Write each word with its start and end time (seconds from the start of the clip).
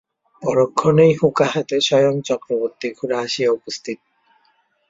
পরক্ষণেই 0.41 1.13
হুঁকা 1.19 1.45
হাতে 1.45 1.77
স্বয়ং 1.81 2.15
চক্রবর্তী-খুড়া 2.21 3.17
আসিয়া 3.19 3.49
উপস্থিত। 3.51 3.99